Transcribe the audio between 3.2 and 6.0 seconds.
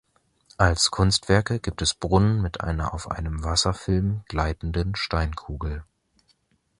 Wasserfilm gleitenden Steinkugel.